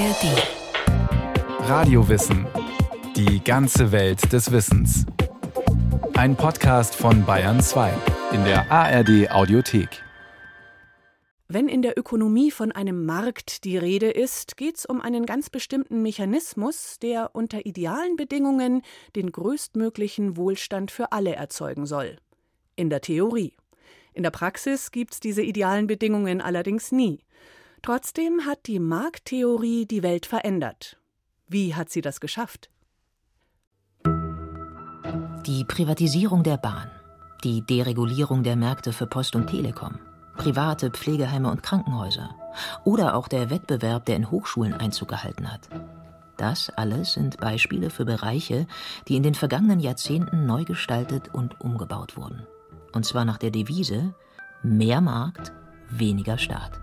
[0.00, 1.68] ARD.
[1.68, 2.46] Radiowissen.
[3.16, 5.04] Die ganze Welt des Wissens.
[6.14, 7.92] Ein Podcast von Bayern 2
[8.32, 10.02] in der ARD Audiothek.
[11.48, 15.50] Wenn in der Ökonomie von einem Markt die Rede ist, geht es um einen ganz
[15.50, 18.80] bestimmten Mechanismus, der unter idealen Bedingungen
[19.16, 22.16] den größtmöglichen Wohlstand für alle erzeugen soll.
[22.74, 23.52] In der Theorie.
[24.14, 27.20] In der Praxis gibt es diese idealen Bedingungen allerdings nie.
[27.82, 30.98] Trotzdem hat die Markttheorie die Welt verändert.
[31.48, 32.70] Wie hat sie das geschafft?
[35.46, 36.90] Die Privatisierung der Bahn,
[37.42, 39.98] die Deregulierung der Märkte für Post und Telekom,
[40.36, 42.36] private Pflegeheime und Krankenhäuser
[42.84, 45.68] oder auch der Wettbewerb, der in Hochschulen Einzug gehalten hat.
[46.36, 48.66] Das alles sind Beispiele für Bereiche,
[49.08, 52.46] die in den vergangenen Jahrzehnten neu gestaltet und umgebaut wurden.
[52.92, 54.14] Und zwar nach der Devise
[54.62, 55.52] mehr Markt,
[55.90, 56.80] weniger Staat.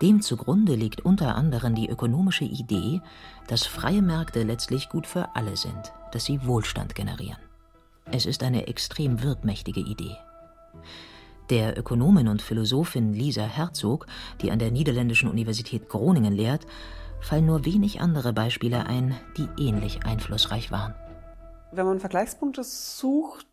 [0.00, 3.00] Dem zugrunde liegt unter anderem die ökonomische Idee,
[3.46, 7.38] dass freie Märkte letztlich gut für alle sind, dass sie Wohlstand generieren.
[8.10, 10.16] Es ist eine extrem wirkmächtige Idee.
[11.50, 14.06] Der Ökonomin und Philosophin Lisa Herzog,
[14.40, 16.66] die an der Niederländischen Universität Groningen lehrt,
[17.20, 20.94] fallen nur wenig andere Beispiele ein, die ähnlich einflussreich waren.
[21.70, 23.46] Wenn man Vergleichspunkte sucht,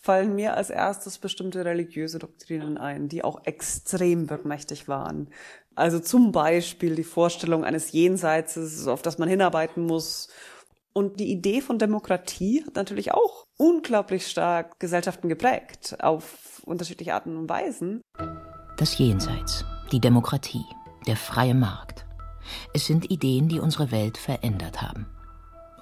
[0.00, 5.30] fallen mir als erstes bestimmte religiöse Doktrinen ein, die auch extrem wirkmächtig waren.
[5.74, 10.28] Also zum Beispiel die Vorstellung eines Jenseits, auf das man hinarbeiten muss.
[10.92, 17.36] Und die Idee von Demokratie hat natürlich auch unglaublich stark Gesellschaften geprägt, auf unterschiedliche Arten
[17.36, 18.00] und Weisen.
[18.76, 20.64] Das Jenseits, die Demokratie,
[21.06, 22.06] der freie Markt.
[22.72, 25.06] Es sind Ideen, die unsere Welt verändert haben.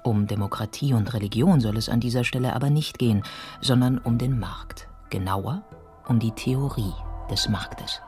[0.03, 3.23] Um Demokratie und Religion soll es an dieser Stelle aber nicht gehen,
[3.61, 4.89] sondern um den Markt.
[5.09, 5.63] Genauer
[6.07, 6.91] um die Theorie
[7.31, 8.01] des Marktes.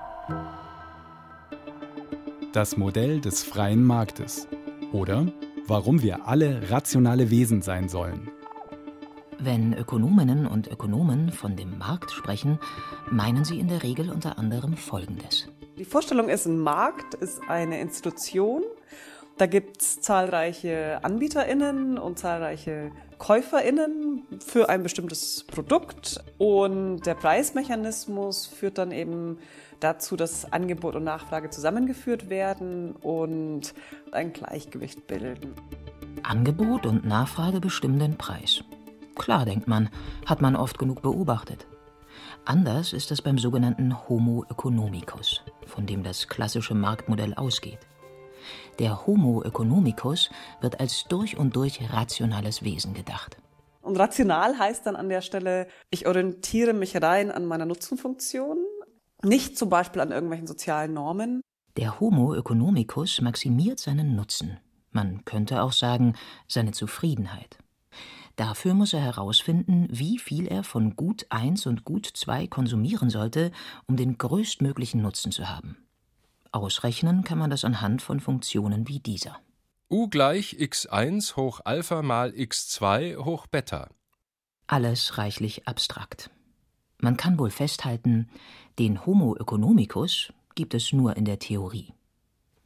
[2.52, 4.48] Das Modell des freien Marktes.
[4.92, 5.28] Oder
[5.68, 8.30] warum wir alle rationale Wesen sein sollen.
[9.40, 12.60] Wenn Ökonominnen und Ökonomen von dem Markt sprechen,
[13.10, 15.48] meinen sie in der Regel unter anderem Folgendes.
[15.78, 18.64] Die Vorstellung ist, ein Markt ist eine Institution.
[19.38, 26.24] Da gibt es zahlreiche AnbieterInnen und zahlreiche KäuferInnen für ein bestimmtes Produkt.
[26.38, 29.40] Und der Preismechanismus führt dann eben
[29.82, 33.74] dazu, dass Angebot und Nachfrage zusammengeführt werden und
[34.14, 35.54] ein Gleichgewicht bilden.
[36.24, 38.64] Angebot und Nachfrage bestimmen den Preis.
[39.16, 39.90] Klar, denkt man,
[40.26, 41.68] hat man oft genug beobachtet.
[42.46, 47.80] Anders ist es beim sogenannten Homo economicus, von dem das klassische Marktmodell ausgeht.
[48.80, 50.30] Der Homo economicus
[50.62, 53.38] wird als durch und durch rationales Wesen gedacht.
[53.82, 58.58] Und rational heißt dann an der Stelle, ich orientiere mich rein an meiner Nutzenfunktion,
[59.24, 61.42] nicht zum Beispiel an irgendwelchen sozialen Normen.
[61.78, 64.58] Der Homo economicus maximiert seinen Nutzen.
[64.92, 66.16] Man könnte auch sagen,
[66.48, 67.58] seine Zufriedenheit.
[68.36, 73.52] Dafür muss er herausfinden, wie viel er von Gut 1 und Gut 2 konsumieren sollte,
[73.88, 75.85] um den größtmöglichen Nutzen zu haben.
[76.56, 79.38] Ausrechnen kann man das anhand von Funktionen wie dieser.
[79.90, 83.90] U gleich x1 hoch Alpha mal x2 hoch Beta.
[84.66, 86.32] Alles reichlich abstrakt.
[86.98, 88.30] Man kann wohl festhalten,
[88.80, 91.94] den Homo economicus gibt es nur in der Theorie.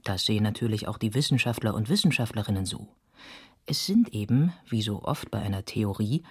[0.04, 2.88] Das sehen natürlich auch die Wissenschaftler und Wissenschaftlerinnen so.
[3.66, 6.24] Es sind eben, wie so oft bei einer Theorie,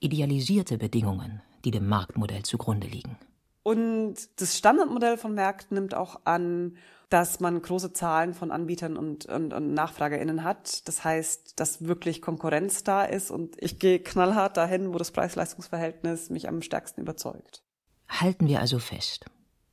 [0.00, 3.16] idealisierte Bedingungen, die dem Marktmodell zugrunde liegen.
[3.64, 6.76] Und das Standardmodell von Märkten nimmt auch an,
[7.08, 10.86] dass man große Zahlen von Anbietern und, und, und NachfragerInnen hat.
[10.86, 16.28] Das heißt, dass wirklich Konkurrenz da ist und ich gehe knallhart dahin, wo das Preis-Leistungs-Verhältnis
[16.28, 17.62] mich am stärksten überzeugt.
[18.08, 19.24] Halten wir also fest.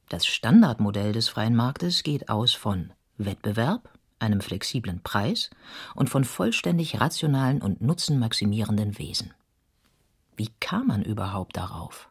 [0.08, 5.50] Das Standardmodell des freien Marktes geht aus von Wettbewerb, einem flexiblen Preis
[5.96, 9.34] und von vollständig rationalen und nutzenmaximierenden Wesen.
[10.38, 12.11] Wie kam man überhaupt darauf?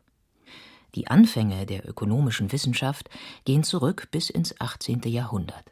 [0.95, 3.09] Die Anfänge der ökonomischen Wissenschaft
[3.45, 5.03] gehen zurück bis ins 18.
[5.07, 5.65] Jahrhundert.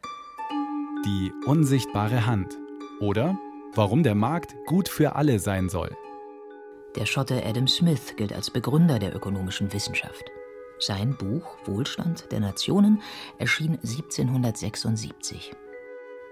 [1.05, 2.57] Die unsichtbare Hand.
[3.01, 3.39] Oder
[3.75, 5.97] warum der Markt gut für alle sein soll.
[6.97, 10.25] Der Schotte Adam Smith gilt als Begründer der ökonomischen Wissenschaft.
[10.81, 13.03] Sein Buch Wohlstand der Nationen
[13.39, 15.53] erschien 1776.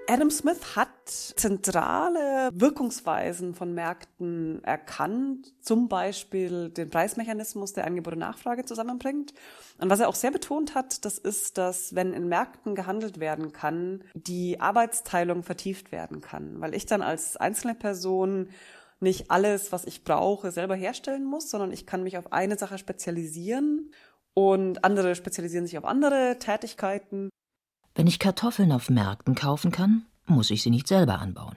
[0.08, 8.20] Adam Smith hat zentrale Wirkungsweisen von Märkten erkannt, zum Beispiel den Preismechanismus, der Angebot und
[8.20, 9.35] Nachfrage zusammenbringt.
[9.79, 13.53] Und was er auch sehr betont hat, das ist, dass wenn in Märkten gehandelt werden
[13.53, 18.50] kann, die Arbeitsteilung vertieft werden kann, weil ich dann als einzelne Person
[19.00, 22.79] nicht alles, was ich brauche, selber herstellen muss, sondern ich kann mich auf eine Sache
[22.79, 23.91] spezialisieren
[24.35, 27.31] und andere spezialisieren sich auf andere Tätigkeiten.
[27.97, 31.57] Wenn ich Kartoffeln auf Märkten kaufen kann, muss ich sie nicht selber anbauen.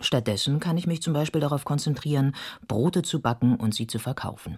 [0.00, 2.34] Stattdessen kann ich mich zum Beispiel darauf konzentrieren,
[2.66, 4.56] Brote zu backen und sie zu verkaufen.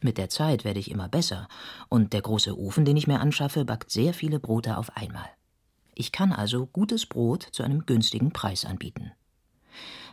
[0.00, 1.48] Mit der Zeit werde ich immer besser,
[1.90, 5.28] und der große Ofen, den ich mir anschaffe, backt sehr viele Brote auf einmal.
[5.94, 9.12] Ich kann also gutes Brot zu einem günstigen Preis anbieten.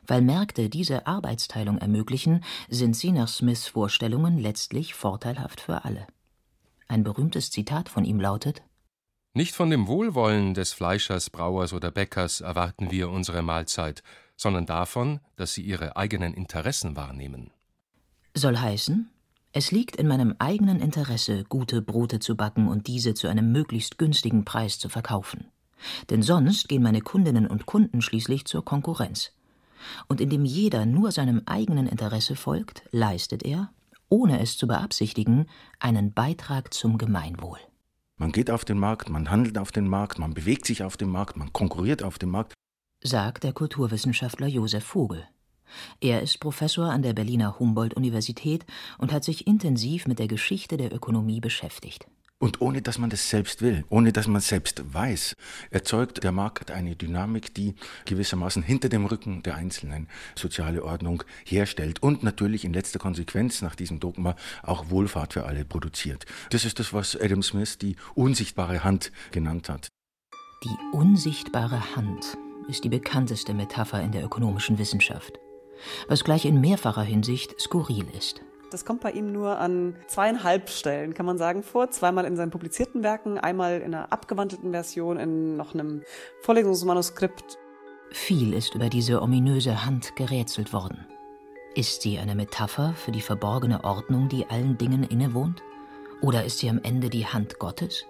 [0.05, 6.07] Weil Märkte diese Arbeitsteilung ermöglichen, sind sie nach Smiths Vorstellungen letztlich vorteilhaft für alle.
[6.89, 8.61] Ein berühmtes Zitat von ihm lautet
[9.33, 14.03] Nicht von dem Wohlwollen des Fleischers, Brauers oder Bäckers erwarten wir unsere Mahlzeit,
[14.35, 17.49] sondern davon, dass sie ihre eigenen Interessen wahrnehmen.
[18.33, 19.09] Soll heißen,
[19.53, 23.97] es liegt in meinem eigenen Interesse, gute Brote zu backen und diese zu einem möglichst
[23.97, 25.45] günstigen Preis zu verkaufen.
[26.09, 29.31] Denn sonst gehen meine Kundinnen und Kunden schließlich zur Konkurrenz.
[30.09, 33.71] Und indem jeder nur seinem eigenen Interesse folgt, leistet er,
[34.09, 35.47] ohne es zu beabsichtigen,
[35.79, 37.59] einen Beitrag zum Gemeinwohl.
[38.21, 41.09] Man geht auf den Markt, man handelt auf den Markt, man bewegt sich auf dem
[41.09, 42.53] Markt, man konkurriert auf dem Markt,
[43.03, 45.27] sagt der Kulturwissenschaftler Josef Vogel.
[46.01, 48.67] Er ist Professor an der Berliner Humboldt-Universität
[48.99, 52.05] und hat sich intensiv mit der Geschichte der Ökonomie beschäftigt.
[52.41, 55.35] Und ohne dass man das selbst will, ohne dass man selbst weiß,
[55.69, 62.01] erzeugt der Markt eine Dynamik, die gewissermaßen hinter dem Rücken der Einzelnen soziale Ordnung herstellt
[62.01, 66.25] und natürlich in letzter Konsequenz nach diesem Dogma auch Wohlfahrt für alle produziert.
[66.49, 69.89] Das ist das, was Adam Smith die unsichtbare Hand genannt hat.
[70.63, 75.37] Die unsichtbare Hand ist die bekannteste Metapher in der ökonomischen Wissenschaft
[76.07, 78.41] was gleich in mehrfacher Hinsicht skurril ist.
[78.71, 81.91] Das kommt bei ihm nur an zweieinhalb Stellen, kann man sagen, vor.
[81.91, 86.03] Zweimal in seinen publizierten Werken, einmal in einer abgewandelten Version, in noch einem
[86.41, 87.59] Vorlesungsmanuskript.
[88.11, 91.05] Viel ist über diese ominöse Hand gerätselt worden.
[91.75, 95.61] Ist sie eine Metapher für die verborgene Ordnung, die allen Dingen innewohnt?
[96.21, 98.05] Oder ist sie am Ende die Hand Gottes?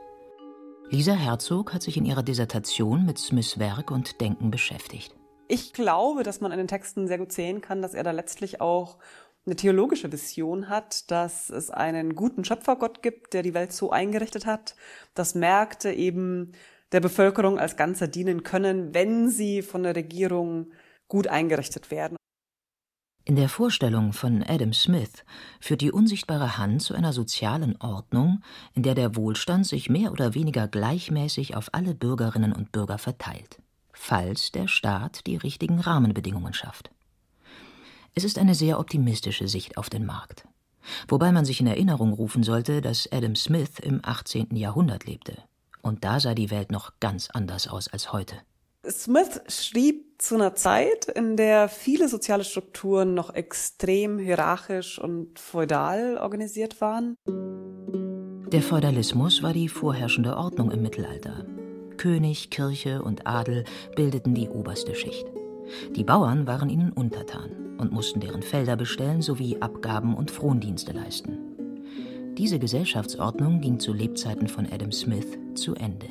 [0.90, 5.16] Lisa Herzog hat sich in ihrer Dissertation mit Smiths Werk und Denken beschäftigt.
[5.48, 8.62] Ich glaube, dass man an den Texten sehr gut sehen kann, dass er da letztlich
[8.62, 8.98] auch
[9.46, 14.46] eine theologische Vision hat, dass es einen guten Schöpfergott gibt, der die Welt so eingerichtet
[14.46, 14.76] hat,
[15.14, 16.52] dass Märkte eben
[16.92, 20.72] der Bevölkerung als Ganzer dienen können, wenn sie von der Regierung
[21.08, 22.18] gut eingerichtet werden.
[23.24, 25.24] In der Vorstellung von Adam Smith
[25.60, 28.42] führt die unsichtbare Hand zu einer sozialen Ordnung,
[28.74, 33.60] in der der Wohlstand sich mehr oder weniger gleichmäßig auf alle Bürgerinnen und Bürger verteilt
[34.02, 36.92] falls der Staat die richtigen Rahmenbedingungen schafft.
[38.14, 40.46] Es ist eine sehr optimistische Sicht auf den Markt.
[41.08, 44.56] Wobei man sich in Erinnerung rufen sollte, dass Adam Smith im 18.
[44.56, 45.38] Jahrhundert lebte.
[45.82, 48.36] Und da sah die Welt noch ganz anders aus als heute.
[48.90, 56.18] Smith schrieb zu einer Zeit, in der viele soziale Strukturen noch extrem hierarchisch und feudal
[56.18, 57.16] organisiert waren.
[58.52, 61.46] Der Feudalismus war die vorherrschende Ordnung im Mittelalter.
[61.96, 63.64] König, Kirche und Adel
[63.96, 65.26] bildeten die oberste Schicht.
[65.96, 71.38] Die Bauern waren ihnen untertan und mussten deren Felder bestellen sowie Abgaben und Frondienste leisten.
[72.38, 76.08] Diese Gesellschaftsordnung ging zu Lebzeiten von Adam Smith zu Ende.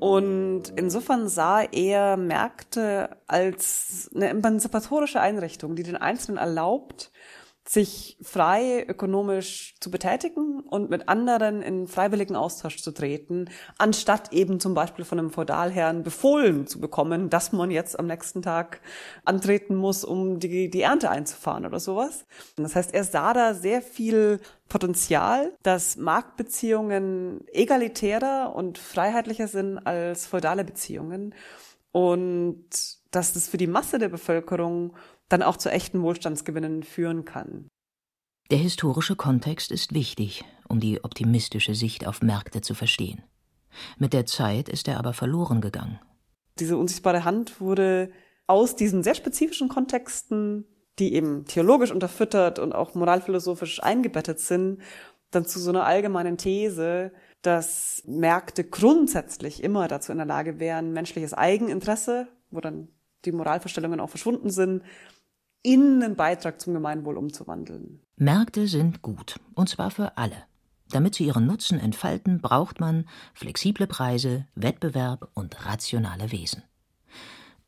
[0.00, 7.12] Und insofern sah er Märkte als eine emanzipatorische Einrichtung, die den Einzelnen erlaubt,
[7.68, 13.48] sich frei ökonomisch zu betätigen und mit anderen in freiwilligen Austausch zu treten,
[13.78, 18.42] anstatt eben zum Beispiel von einem Feudalherrn befohlen zu bekommen, dass man jetzt am nächsten
[18.42, 18.80] Tag
[19.24, 22.24] antreten muss, um die, die Ernte einzufahren oder sowas.
[22.56, 30.26] Das heißt, er sah da sehr viel Potenzial, dass Marktbeziehungen egalitärer und freiheitlicher sind als
[30.26, 31.32] feudale Beziehungen
[31.92, 32.64] und
[33.12, 34.94] dass das für die Masse der Bevölkerung
[35.32, 37.68] dann auch zu echten Wohlstandsgewinnen führen kann.
[38.50, 43.22] Der historische Kontext ist wichtig, um die optimistische Sicht auf Märkte zu verstehen.
[43.98, 45.98] Mit der Zeit ist er aber verloren gegangen.
[46.58, 48.10] Diese unsichtbare Hand wurde
[48.46, 50.66] aus diesen sehr spezifischen Kontexten,
[50.98, 54.82] die eben theologisch unterfüttert und auch moralphilosophisch eingebettet sind,
[55.30, 60.92] dann zu so einer allgemeinen These, dass Märkte grundsätzlich immer dazu in der Lage wären,
[60.92, 62.88] menschliches Eigeninteresse, wo dann
[63.24, 64.82] die Moralvorstellungen auch verschwunden sind,
[65.62, 68.00] in einen Beitrag zum Gemeinwohl umzuwandeln.
[68.16, 70.36] Märkte sind gut, und zwar für alle.
[70.90, 76.62] Damit sie ihren Nutzen entfalten, braucht man flexible Preise, Wettbewerb und rationale Wesen.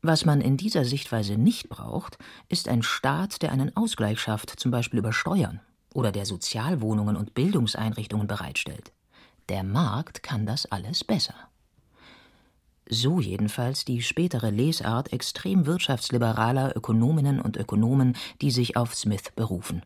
[0.01, 4.69] Was man in dieser Sichtweise nicht braucht, ist ein Staat, der einen Ausgleich schafft, zum
[4.69, 5.61] Beispiel über Steuern,
[5.93, 8.91] oder der Sozialwohnungen und Bildungseinrichtungen bereitstellt.
[9.49, 11.33] Der Markt kann das alles besser.
[12.87, 19.83] So jedenfalls die spätere Lesart extrem wirtschaftsliberaler Ökonominnen und Ökonomen, die sich auf Smith berufen.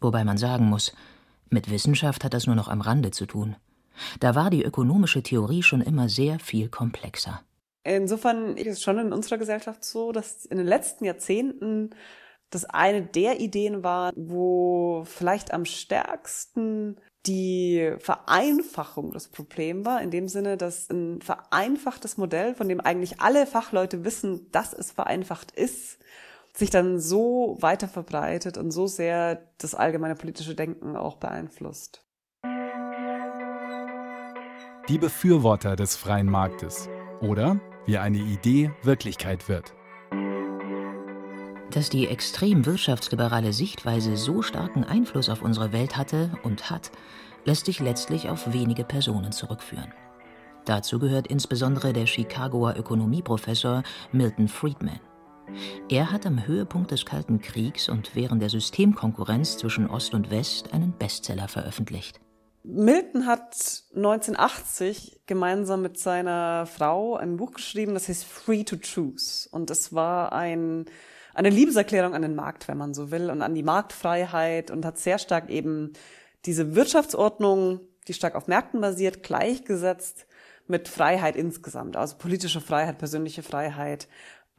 [0.00, 0.94] Wobei man sagen muss,
[1.50, 3.56] mit Wissenschaft hat das nur noch am Rande zu tun.
[4.20, 7.42] Da war die ökonomische Theorie schon immer sehr viel komplexer.
[7.84, 11.90] Insofern ist es schon in unserer Gesellschaft so, dass in den letzten Jahrzehnten
[12.50, 20.10] das eine der Ideen war, wo vielleicht am stärksten die Vereinfachung das Problem war, in
[20.10, 25.50] dem Sinne, dass ein vereinfachtes Modell, von dem eigentlich alle Fachleute wissen, dass es vereinfacht
[25.50, 25.98] ist,
[26.52, 32.04] sich dann so weiter verbreitet und so sehr das allgemeine politische Denken auch beeinflusst.
[34.88, 36.88] Die Befürworter des freien Marktes
[37.22, 39.74] oder wie eine Idee Wirklichkeit wird.
[41.74, 46.92] Dass die extrem wirtschaftsliberale Sichtweise so starken Einfluss auf unsere Welt hatte und hat,
[47.44, 49.92] lässt sich letztlich auf wenige Personen zurückführen.
[50.66, 55.00] Dazu gehört insbesondere der Chicagoer Ökonomieprofessor Milton Friedman.
[55.90, 60.72] Er hat am Höhepunkt des Kalten Kriegs und während der Systemkonkurrenz zwischen Ost und West
[60.72, 62.20] einen Bestseller veröffentlicht.
[62.62, 69.48] Milton hat 1980 gemeinsam mit seiner Frau ein Buch geschrieben, das heißt Free to Choose.
[69.50, 70.86] Und es war ein,
[71.34, 74.98] eine Liebeserklärung an den Markt, wenn man so will, und an die Marktfreiheit und hat
[74.98, 75.92] sehr stark eben
[76.46, 80.26] diese Wirtschaftsordnung, die stark auf Märkten basiert, gleichgesetzt
[80.66, 84.08] mit Freiheit insgesamt, also politische Freiheit, persönliche Freiheit.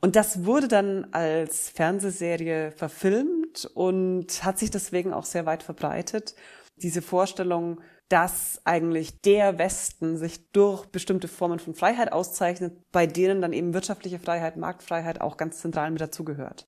[0.01, 6.35] Und das wurde dann als Fernsehserie verfilmt und hat sich deswegen auch sehr weit verbreitet.
[6.77, 13.41] Diese Vorstellung, dass eigentlich der Westen sich durch bestimmte Formen von Freiheit auszeichnet, bei denen
[13.41, 16.65] dann eben wirtschaftliche Freiheit, Marktfreiheit auch ganz zentral mit dazugehört.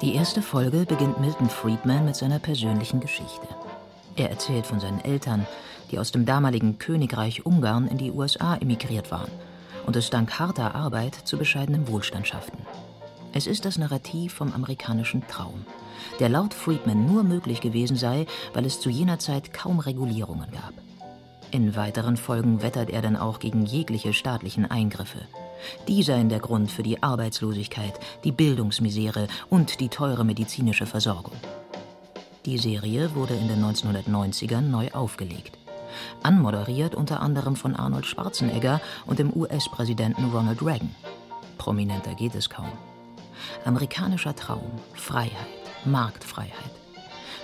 [0.00, 3.48] Die erste Folge beginnt Milton Friedman mit seiner persönlichen Geschichte.
[4.16, 5.46] Er erzählt von seinen Eltern,
[5.90, 9.30] die aus dem damaligen Königreich Ungarn in die USA emigriert waren
[9.86, 12.58] und es dank harter Arbeit zu bescheidenem Wohlstand schafften.
[13.36, 15.66] Es ist das Narrativ vom amerikanischen Traum,
[16.20, 20.72] der laut Friedman nur möglich gewesen sei, weil es zu jener Zeit kaum Regulierungen gab.
[21.50, 25.18] In weiteren Folgen wettert er dann auch gegen jegliche staatlichen Eingriffe.
[25.88, 31.34] Die seien der Grund für die Arbeitslosigkeit, die Bildungsmisere und die teure medizinische Versorgung.
[32.46, 35.58] Die Serie wurde in den 1990ern neu aufgelegt.
[36.22, 40.94] Anmoderiert unter anderem von Arnold Schwarzenegger und dem US-Präsidenten Ronald Reagan.
[41.58, 42.70] Prominenter geht es kaum.
[43.64, 45.32] Amerikanischer Traum, Freiheit,
[45.84, 46.70] Marktfreiheit.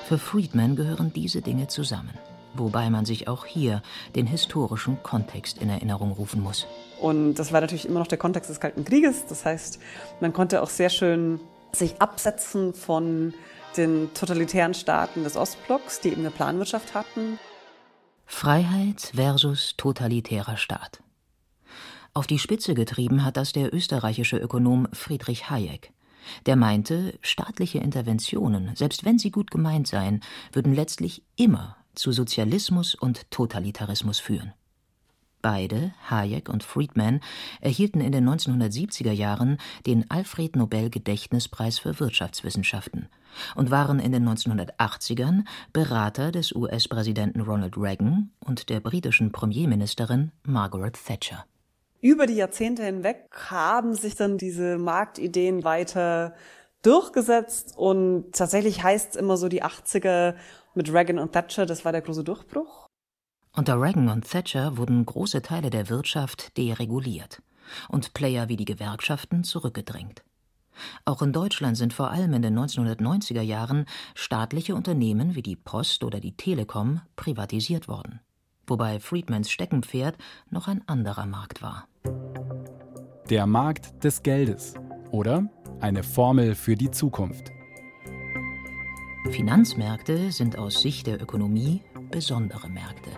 [0.07, 2.19] Für Friedman gehören diese Dinge zusammen,
[2.55, 3.83] wobei man sich auch hier
[4.17, 6.67] den historischen Kontext in Erinnerung rufen muss.
[7.01, 9.27] Und das war natürlich immer noch der Kontext des Kalten Krieges.
[9.27, 9.79] Das heißt,
[10.21, 11.41] man konnte auch sehr schön
[11.73, 13.35] sich absetzen von
[13.77, 17.39] den totalitären Staaten des Ostblocks, die eben eine Planwirtschaft hatten.
[18.27, 21.01] Freiheit versus totalitärer Staat.
[22.13, 25.93] Auf die Spitze getrieben hat das der österreichische Ökonom Friedrich Hayek.
[26.47, 30.21] Der meinte, staatliche Interventionen, selbst wenn sie gut gemeint seien,
[30.53, 34.53] würden letztlich immer zu Sozialismus und Totalitarismus führen.
[35.41, 37.21] Beide, Hayek und Friedman,
[37.61, 43.09] erhielten in den 1970er Jahren den Alfred Nobel Gedächtnispreis für Wirtschaftswissenschaften
[43.55, 50.99] und waren in den 1980ern Berater des US-Präsidenten Ronald Reagan und der britischen Premierministerin Margaret
[51.07, 51.47] Thatcher
[52.01, 56.35] über die Jahrzehnte hinweg haben sich dann diese Marktideen weiter
[56.83, 60.35] durchgesetzt und tatsächlich heißt es immer so die 80er
[60.75, 62.87] mit Reagan und Thatcher, das war der große Durchbruch.
[63.55, 67.43] Unter Reagan und Thatcher wurden große Teile der Wirtschaft dereguliert
[67.89, 70.23] und Player wie die Gewerkschaften zurückgedrängt.
[71.05, 76.05] Auch in Deutschland sind vor allem in den 1990er Jahren staatliche Unternehmen wie die Post
[76.05, 78.21] oder die Telekom privatisiert worden
[78.71, 80.17] wobei Friedmans Steckenpferd
[80.49, 81.87] noch ein anderer Markt war.
[83.29, 84.75] Der Markt des Geldes
[85.11, 85.51] oder
[85.81, 87.51] eine Formel für die Zukunft.
[89.31, 93.11] Finanzmärkte sind aus Sicht der Ökonomie besondere Märkte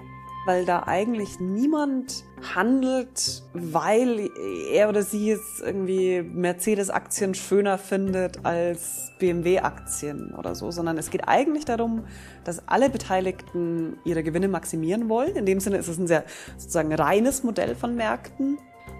[0.45, 4.31] weil da eigentlich niemand handelt, weil
[4.71, 11.29] er oder sie jetzt irgendwie Mercedes-Aktien schöner findet als BMW-Aktien oder so, sondern es geht
[11.29, 12.05] eigentlich darum,
[12.45, 15.37] dass alle Beteiligten ihre Gewinne maximieren wollen.
[15.37, 16.25] In dem Sinne ist es ein sehr
[16.57, 18.59] sozusagen reines Modell von Märkten.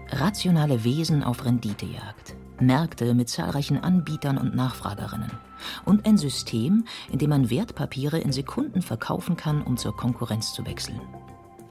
[0.09, 2.35] Rationale Wesen auf Renditejagd.
[2.59, 5.31] Märkte mit zahlreichen Anbietern und Nachfragerinnen.
[5.85, 10.65] Und ein System, in dem man Wertpapiere in Sekunden verkaufen kann, um zur Konkurrenz zu
[10.65, 11.01] wechseln.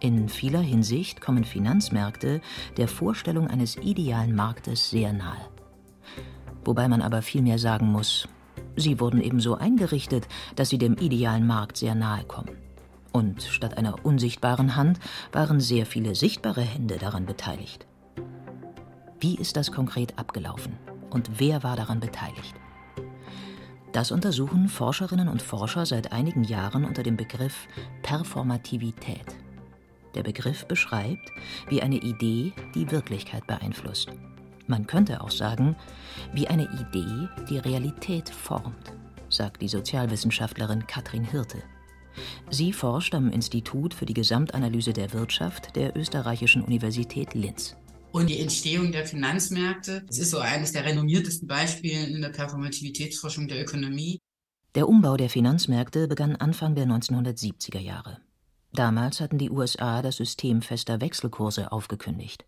[0.02, 2.40] In vieler Hinsicht kommen Finanzmärkte
[2.76, 5.48] der Vorstellung eines idealen Marktes sehr nahe.
[6.64, 8.26] Wobei man aber vielmehr sagen muss,
[8.74, 12.56] sie wurden ebenso eingerichtet, dass sie dem idealen Markt sehr nahe kommen.
[13.12, 14.98] Und statt einer unsichtbaren Hand
[15.30, 17.86] waren sehr viele sichtbare Hände daran beteiligt.
[19.20, 20.78] Wie ist das konkret abgelaufen
[21.10, 22.56] und wer war daran beteiligt?
[23.92, 27.68] Das untersuchen Forscherinnen und Forscher seit einigen Jahren unter dem Begriff
[28.02, 29.41] Performativität.
[30.14, 31.30] Der Begriff beschreibt,
[31.68, 34.08] wie eine Idee die Wirklichkeit beeinflusst.
[34.66, 35.76] Man könnte auch sagen,
[36.32, 38.92] wie eine Idee die Realität formt,
[39.28, 41.62] sagt die Sozialwissenschaftlerin Katrin Hirte.
[42.50, 47.76] Sie forscht am Institut für die Gesamtanalyse der Wirtschaft der Österreichischen Universität Linz.
[48.12, 53.48] Und die Entstehung der Finanzmärkte, das ist so eines der renommiertesten Beispiele in der Performativitätsforschung
[53.48, 54.18] der Ökonomie.
[54.74, 58.18] Der Umbau der Finanzmärkte begann Anfang der 1970er Jahre.
[58.72, 62.46] Damals hatten die USA das System fester Wechselkurse aufgekündigt.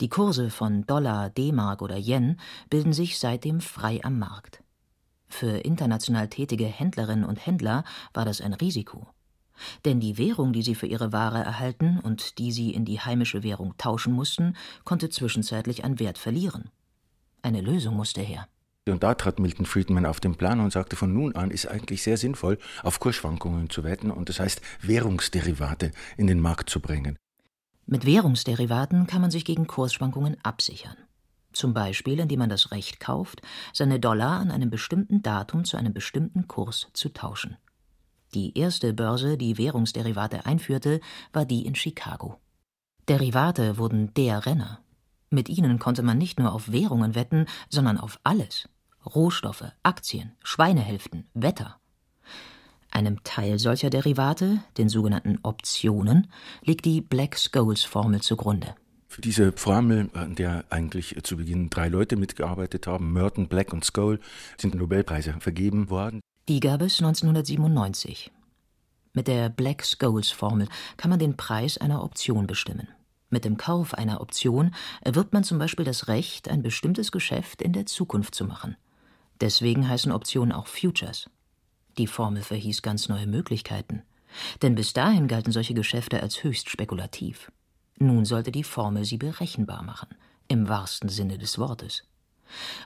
[0.00, 2.38] Die Kurse von Dollar, D-Mark oder Yen
[2.68, 4.62] bilden sich seitdem frei am Markt.
[5.28, 9.06] Für international tätige Händlerinnen und Händler war das ein Risiko.
[9.84, 13.42] Denn die Währung, die sie für ihre Ware erhalten und die sie in die heimische
[13.42, 16.70] Währung tauschen mussten, konnte zwischenzeitlich an Wert verlieren.
[17.40, 18.48] Eine Lösung musste her.
[18.88, 22.04] Und da trat Milton Friedman auf den Plan und sagte, von nun an ist eigentlich
[22.04, 27.18] sehr sinnvoll, auf Kursschwankungen zu wetten und das heißt Währungsderivate in den Markt zu bringen.
[27.86, 30.96] Mit Währungsderivaten kann man sich gegen Kursschwankungen absichern.
[31.52, 35.92] Zum Beispiel, indem man das Recht kauft, seine Dollar an einem bestimmten Datum zu einem
[35.92, 37.56] bestimmten Kurs zu tauschen.
[38.34, 41.00] Die erste Börse, die Währungsderivate einführte,
[41.32, 42.38] war die in Chicago.
[43.08, 44.80] Derivate wurden der Renner.
[45.30, 48.68] Mit ihnen konnte man nicht nur auf Währungen wetten, sondern auf alles.
[49.14, 51.78] Rohstoffe, Aktien, Schweinehälften, Wetter.
[52.90, 56.28] Einem Teil solcher Derivate, den sogenannten Optionen,
[56.62, 58.74] liegt die Black-Scholes-Formel zugrunde.
[59.08, 63.84] Für diese Formel, an der eigentlich zu Beginn drei Leute mitgearbeitet haben, Merton, Black und
[63.84, 64.20] Skoll,
[64.58, 66.20] sind Nobelpreise vergeben worden.
[66.48, 68.30] Die gab es 1997.
[69.12, 72.88] Mit der Black-Scholes-Formel kann man den Preis einer Option bestimmen.
[73.30, 77.72] Mit dem Kauf einer Option erwirbt man zum Beispiel das Recht, ein bestimmtes Geschäft in
[77.72, 78.76] der Zukunft zu machen.
[79.40, 81.28] Deswegen heißen Optionen auch Futures.
[81.98, 84.02] Die Formel verhieß ganz neue Möglichkeiten.
[84.62, 87.50] Denn bis dahin galten solche Geschäfte als höchst spekulativ.
[87.98, 90.08] Nun sollte die Formel sie berechenbar machen,
[90.48, 92.04] im wahrsten Sinne des Wortes.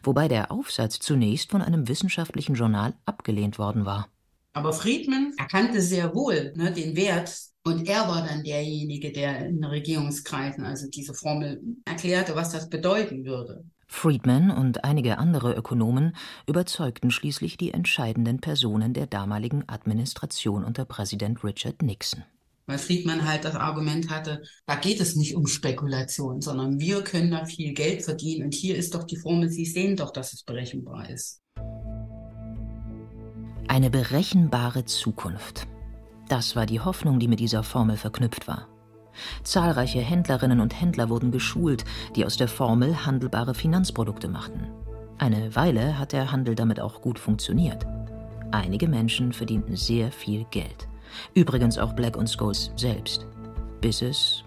[0.02, 4.08] Wobei der Aufsatz zunächst von einem wissenschaftlichen Journal abgelehnt worden war.
[4.52, 7.32] Aber Friedman erkannte sehr wohl ne, den Wert
[7.64, 13.24] und er war dann derjenige, der in Regierungskreisen also diese Formel erklärte, was das bedeuten
[13.24, 13.64] würde.
[13.92, 21.42] Friedman und einige andere Ökonomen überzeugten schließlich die entscheidenden Personen der damaligen Administration unter Präsident
[21.44, 22.22] Richard Nixon.
[22.66, 27.32] Weil Friedman halt das Argument hatte, da geht es nicht um Spekulation, sondern wir können
[27.32, 30.44] da viel Geld verdienen und hier ist doch die Formel, Sie sehen doch, dass es
[30.44, 31.42] berechenbar ist.
[33.66, 35.66] Eine berechenbare Zukunft.
[36.28, 38.68] Das war die Hoffnung, die mit dieser Formel verknüpft war.
[39.42, 41.84] Zahlreiche Händlerinnen und Händler wurden geschult,
[42.16, 44.68] die aus der Formel handelbare Finanzprodukte machten.
[45.18, 47.86] Eine Weile hat der Handel damit auch gut funktioniert.
[48.52, 50.88] Einige Menschen verdienten sehr viel Geld.
[51.34, 53.26] Übrigens auch Black und Scholes selbst.
[53.80, 54.44] Bis es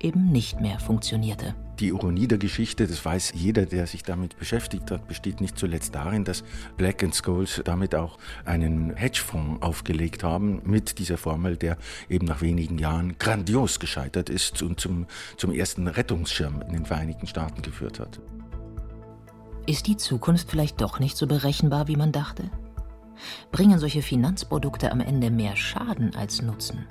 [0.00, 1.54] eben nicht mehr funktionierte.
[1.78, 5.94] Die Ironie der Geschichte, das weiß jeder, der sich damit beschäftigt hat, besteht nicht zuletzt
[5.94, 6.42] darin, dass
[6.78, 11.76] Black Scholes damit auch einen Hedgefonds aufgelegt haben mit dieser Formel, der
[12.08, 17.26] eben nach wenigen Jahren grandios gescheitert ist und zum, zum ersten Rettungsschirm in den Vereinigten
[17.26, 18.20] Staaten geführt hat.
[19.66, 22.50] Ist die Zukunft vielleicht doch nicht so berechenbar, wie man dachte?
[23.52, 26.86] Bringen solche Finanzprodukte am Ende mehr Schaden als Nutzen?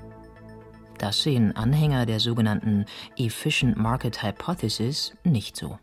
[0.97, 2.85] Das sehen Anhänger der sogenannten
[3.17, 5.77] Efficient Market Hypothesis nicht so.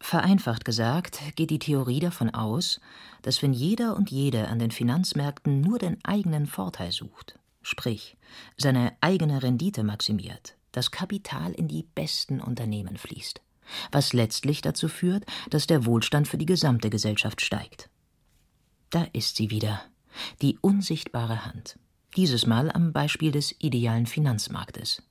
[0.00, 2.80] Vereinfacht gesagt geht die Theorie davon aus,
[3.22, 8.16] dass wenn jeder und jede an den Finanzmärkten nur den eigenen Vorteil sucht, sprich
[8.56, 13.40] seine eigene Rendite maximiert, das Kapital in die besten Unternehmen fließt,
[13.90, 17.90] was letztlich dazu führt, dass der Wohlstand für die gesamte Gesellschaft steigt.
[18.90, 19.82] Da ist sie wieder,
[20.40, 21.78] die unsichtbare Hand
[22.16, 25.02] dieses Mal am Beispiel des idealen Finanzmarktes.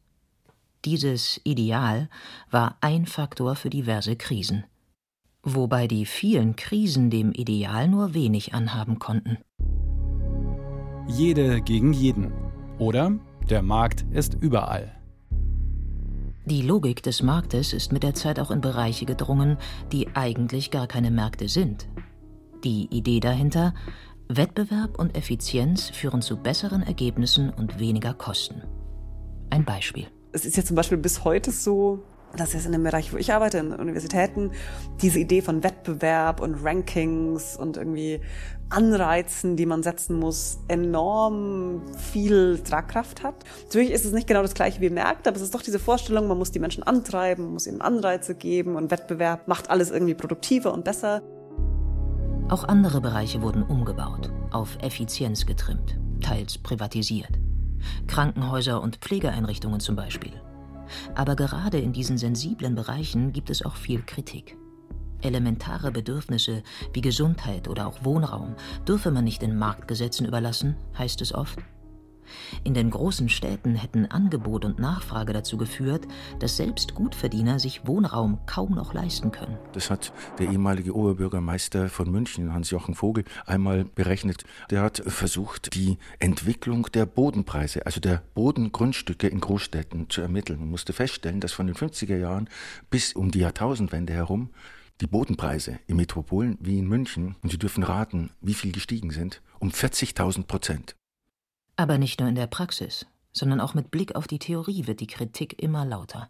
[0.84, 2.10] Dieses Ideal
[2.52, 4.66] war ein Faktor für diverse Krisen,
[5.44, 9.38] wobei die vielen Krisen dem Ideal nur wenig anhaben konnten.
[11.08, 12.32] Jede gegen jeden.
[12.80, 13.14] Oder
[13.50, 14.96] der Markt ist überall.
[16.46, 19.58] Die Logik des Marktes ist mit der Zeit auch in Bereiche gedrungen,
[19.92, 21.88] die eigentlich gar keine Märkte sind.
[22.64, 23.74] Die Idee dahinter,
[24.28, 28.64] Wettbewerb und Effizienz führen zu besseren Ergebnissen und weniger Kosten.
[29.52, 30.08] Ein Beispiel.
[30.32, 32.04] Es ist ja zum Beispiel bis heute so,
[32.36, 34.52] dass es in dem Bereich, wo ich arbeite, in Universitäten,
[35.02, 38.20] diese Idee von Wettbewerb und Rankings und irgendwie
[38.70, 43.44] Anreizen, die man setzen muss, enorm viel Tragkraft hat.
[43.66, 46.28] Natürlich ist es nicht genau das gleiche wie Märkte, aber es ist doch diese Vorstellung,
[46.28, 50.16] man muss die Menschen antreiben, man muss ihnen Anreize geben und Wettbewerb macht alles irgendwie
[50.16, 51.22] produktiver und besser.
[52.48, 57.40] Auch andere Bereiche wurden umgebaut, auf Effizienz getrimmt, teils privatisiert.
[58.06, 60.32] Krankenhäuser und Pflegeeinrichtungen zum Beispiel.
[61.16, 64.58] Aber gerade in diesen sensiblen Bereichen gibt es auch viel Kritik.
[65.22, 66.62] Elementare Bedürfnisse
[66.94, 68.56] wie Gesundheit oder auch Wohnraum
[68.88, 71.58] dürfe man nicht den Marktgesetzen überlassen, heißt es oft.
[72.64, 76.08] In den großen Städten hätten Angebot und Nachfrage dazu geführt,
[76.40, 79.58] dass selbst Gutverdiener sich Wohnraum kaum noch leisten können.
[79.74, 84.44] Das hat der ehemalige Oberbürgermeister von München, Hans-Jochen Vogel, einmal berechnet.
[84.70, 90.70] Der hat versucht, die Entwicklung der Bodenpreise, also der Bodengrundstücke in Großstädten zu ermitteln und
[90.70, 92.50] musste feststellen, dass von den 50er Jahren
[92.90, 94.50] bis um die Jahrtausendwende herum
[95.02, 99.42] die Bodenpreise in Metropolen wie in München, und Sie dürfen raten, wie viel gestiegen sind,
[99.60, 100.96] um 40.000 Prozent.
[101.78, 105.08] Aber nicht nur in der Praxis, sondern auch mit Blick auf die Theorie wird die
[105.08, 106.30] Kritik immer lauter.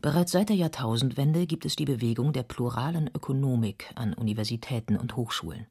[0.00, 5.66] Bereits seit der Jahrtausendwende gibt es die Bewegung der pluralen Ökonomik an Universitäten und Hochschulen.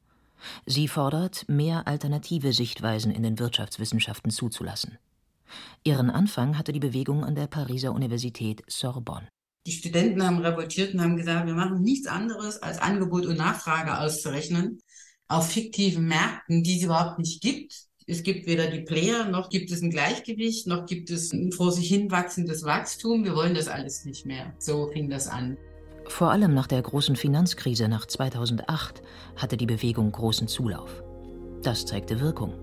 [0.65, 4.97] Sie fordert, mehr alternative Sichtweisen in den Wirtschaftswissenschaften zuzulassen.
[5.83, 9.27] Ihren Anfang hatte die Bewegung an der Pariser Universität Sorbonne.
[9.67, 13.99] Die Studenten haben revoltiert und haben gesagt, wir machen nichts anderes, als Angebot und Nachfrage
[13.99, 14.79] auszurechnen
[15.27, 19.71] auf fiktiven Märkten, die es überhaupt nicht gibt, es gibt weder die Player, noch gibt
[19.71, 23.23] es ein Gleichgewicht, noch gibt es ein vor sich hin wachsendes Wachstum.
[23.23, 24.53] Wir wollen das alles nicht mehr.
[24.59, 25.57] So fing das an.
[26.07, 29.01] Vor allem nach der großen Finanzkrise nach 2008
[29.37, 31.01] hatte die Bewegung großen Zulauf.
[31.63, 32.53] Das zeigte Wirkung.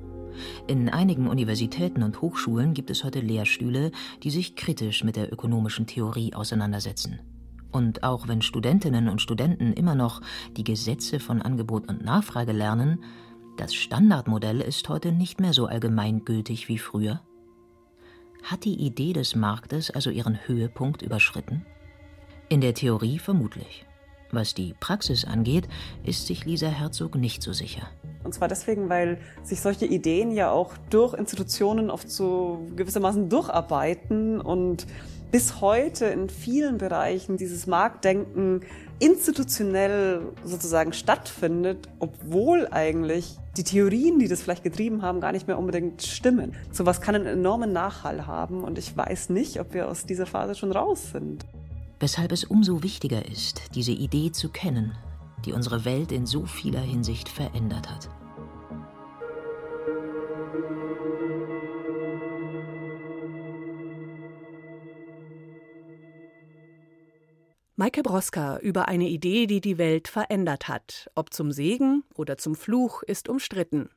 [0.67, 3.91] In einigen Universitäten und Hochschulen gibt es heute Lehrstühle,
[4.23, 7.21] die sich kritisch mit der ökonomischen Theorie auseinandersetzen.
[7.73, 10.21] Und auch wenn Studentinnen und Studenten immer noch
[10.59, 13.03] die Gesetze von Angebot und Nachfrage lernen,
[13.59, 17.21] das Standardmodell ist heute nicht mehr so allgemeingültig wie früher.
[18.45, 21.67] Hat die Idee des Marktes also ihren Höhepunkt überschritten?
[22.49, 23.85] In der Theorie vermutlich.
[24.31, 25.69] Was die Praxis angeht,
[26.05, 27.89] ist sich Lisa Herzog nicht so sicher.
[28.25, 34.41] Und zwar deswegen, weil sich solche Ideen ja auch durch Institutionen oft so gewissermaßen durcharbeiten
[34.41, 34.87] und
[35.31, 38.63] bis heute in vielen Bereichen dieses Marktdenken
[38.99, 45.59] institutionell sozusagen stattfindet, obwohl eigentlich die Theorien, die das vielleicht getrieben haben, gar nicht mehr
[45.59, 46.55] unbedingt stimmen.
[46.73, 50.55] Sowas kann einen enormen Nachhall haben und ich weiß nicht, ob wir aus dieser Phase
[50.55, 51.45] schon raus sind.
[52.01, 54.97] Weshalb es umso wichtiger ist, diese Idee zu kennen,
[55.45, 58.11] die unsere Welt in so vieler Hinsicht verändert hat.
[67.77, 71.09] Maike Broska über eine Idee, die die Welt verändert hat.
[71.15, 73.89] Ob zum Segen oder zum Fluch, ist umstritten.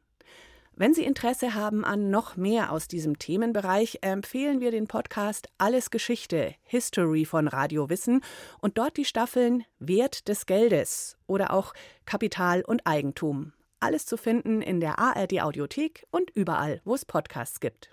[0.81, 5.91] Wenn Sie Interesse haben an noch mehr aus diesem Themenbereich, empfehlen wir den Podcast Alles
[5.91, 8.21] Geschichte, History von Radio Wissen
[8.61, 13.53] und dort die Staffeln Wert des Geldes oder auch Kapital und Eigentum.
[13.79, 17.91] Alles zu finden in der ARD Audiothek und überall, wo es Podcasts gibt.